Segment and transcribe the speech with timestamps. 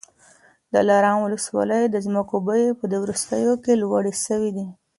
[0.73, 4.67] د دلارام ولسوالۍ د مځکو بیې په دې وروستیو کي لوړي سوې دي.